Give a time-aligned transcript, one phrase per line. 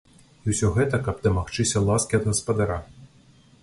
[0.45, 2.85] І ўсё гэта, каб дамагчыся ласкі ад гаспадара.